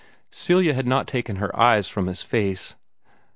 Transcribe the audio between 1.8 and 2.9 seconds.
from his face.